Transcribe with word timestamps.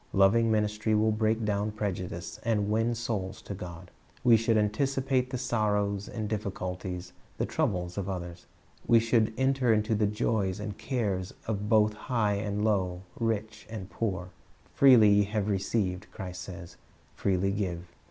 Loving 0.13 0.49
ministry 0.49 0.95
will 0.95 1.11
break 1.11 1.45
down 1.45 1.73
prejudice, 1.73 2.39
and 2.41 2.71
win 2.71 2.95
souls 2.95 3.39
to 3.43 3.53
God. 3.53 3.91
We 4.23 4.35
should 4.35 4.57
anticipate 4.57 5.29
the 5.29 5.37
sorrows, 5.37 6.07
the 6.07 6.21
difficulties, 6.21 7.13
the 7.37 7.45
troubles 7.45 7.99
of 7.99 8.09
others. 8.09 8.47
We 8.87 8.99
should 8.99 9.31
enter 9.37 9.71
into 9.71 9.93
the 9.93 10.07
joys 10.07 10.59
and 10.59 10.75
cares 10.75 11.35
of 11.45 11.69
both 11.69 11.93
high 11.93 12.33
and 12.33 12.65
low, 12.65 13.03
rich 13.19 13.67
and 13.69 13.91
poor. 13.91 14.31
"Freely 14.73 15.07
ye 15.09 15.23
have 15.25 15.47
received," 15.49 16.07
Christ 16.11 16.41
says, 16.41 16.77
"freely 17.13 17.51
give.'" 17.51 17.87